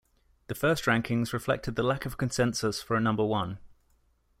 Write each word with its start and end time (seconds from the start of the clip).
The 0.47 0.55
first 0.55 0.85
rankings 0.85 1.31
reflected 1.31 1.75
the 1.75 1.83
lack 1.83 2.07
of 2.07 2.17
consensus 2.17 2.81
for 2.81 2.95
a 2.95 2.99
number 2.99 3.23
one. 3.23 3.59